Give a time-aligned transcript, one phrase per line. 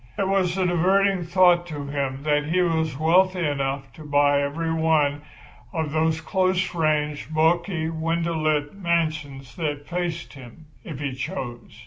[0.17, 4.73] It was a diverting thought to him that he was wealthy enough to buy every
[4.73, 5.21] one
[5.73, 11.79] of those close ranged, bulky, window lit mansions that faced him, if he chose.